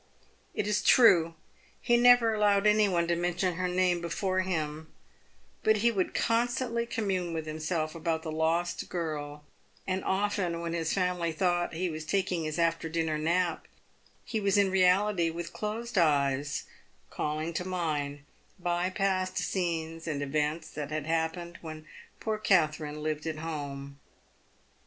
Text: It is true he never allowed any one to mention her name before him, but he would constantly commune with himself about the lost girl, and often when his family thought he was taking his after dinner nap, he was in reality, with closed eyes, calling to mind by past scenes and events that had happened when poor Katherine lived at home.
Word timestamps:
It 0.55 0.65
is 0.65 0.81
true 0.81 1.35
he 1.79 1.95
never 1.95 2.33
allowed 2.33 2.65
any 2.65 2.89
one 2.89 3.07
to 3.07 3.15
mention 3.15 3.53
her 3.53 3.67
name 3.67 4.01
before 4.01 4.39
him, 4.39 4.91
but 5.61 5.77
he 5.85 5.91
would 5.91 6.15
constantly 6.15 6.87
commune 6.87 7.33
with 7.35 7.45
himself 7.45 7.93
about 7.93 8.23
the 8.23 8.31
lost 8.31 8.89
girl, 8.89 9.43
and 9.85 10.03
often 10.03 10.59
when 10.59 10.73
his 10.73 10.91
family 10.91 11.31
thought 11.31 11.75
he 11.75 11.87
was 11.87 12.03
taking 12.03 12.45
his 12.45 12.57
after 12.57 12.89
dinner 12.89 13.19
nap, 13.19 13.67
he 14.25 14.39
was 14.39 14.57
in 14.57 14.71
reality, 14.71 15.29
with 15.29 15.53
closed 15.53 15.99
eyes, 15.99 16.63
calling 17.11 17.53
to 17.53 17.63
mind 17.63 18.21
by 18.57 18.89
past 18.89 19.37
scenes 19.37 20.07
and 20.07 20.23
events 20.23 20.71
that 20.71 20.89
had 20.89 21.05
happened 21.05 21.59
when 21.61 21.85
poor 22.19 22.39
Katherine 22.39 23.03
lived 23.03 23.27
at 23.27 23.37
home. 23.37 23.99